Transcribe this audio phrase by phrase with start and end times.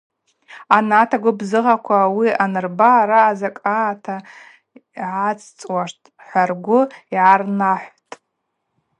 [0.75, 4.15] Анат агвыбзыгъаква ауи анырба– Араъа закӏ аъата
[5.11, 6.81] гӏацӏцӏуаштӏ– хӏва ргвы
[7.13, 8.13] йгӏарнахӏвтӏ.